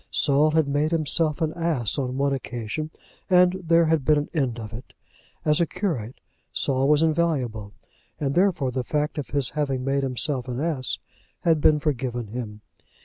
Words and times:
Saul 0.09 0.49
had 0.49 0.67
made 0.67 0.89
himself 0.89 1.41
an 1.41 1.53
ass 1.53 1.99
on 1.99 2.17
one 2.17 2.33
occasion, 2.33 2.89
and 3.29 3.53
there 3.63 3.85
had 3.85 4.03
been 4.03 4.17
an 4.17 4.29
end 4.33 4.59
of 4.59 4.73
it. 4.73 4.93
As 5.45 5.61
a 5.61 5.67
curate 5.67 6.19
Saul 6.51 6.87
was 6.89 7.03
invaluable, 7.03 7.73
and 8.19 8.33
therefore 8.33 8.71
the 8.71 8.83
fact 8.83 9.19
of 9.19 9.27
his 9.29 9.51
having 9.51 9.83
made 9.85 10.01
himself 10.01 10.47
an 10.47 10.59
ass 10.59 10.97
had 11.41 11.61
been 11.61 11.79
forgiven 11.79 12.29
him. 12.29 12.61